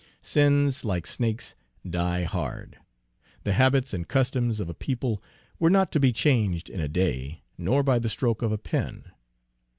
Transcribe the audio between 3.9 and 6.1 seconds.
and customs of a people were not to